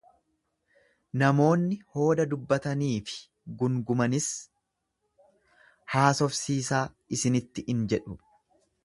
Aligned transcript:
Namoonni 1.23 1.75
hooda 1.97 2.25
dubbatanii 2.31 2.89
fi 3.09 3.19
gungumanis 3.61 4.31
haasofsiisaa 5.97 6.83
isinitti 7.19 7.67
in 7.75 7.85
jedhu. 7.95 8.19